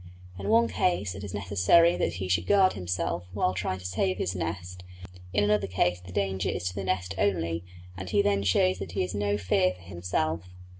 [0.39, 4.17] In one case it is necessary that he should guard himself while trying to save
[4.17, 4.83] his nest;
[5.31, 7.63] in another case the danger is to the nest only,
[7.95, 10.49] and he then shows that he has no fear for himself.